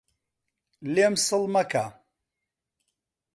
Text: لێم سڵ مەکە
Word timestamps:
لێم 0.93 1.13
سڵ 1.25 1.43
مەکە 1.53 1.85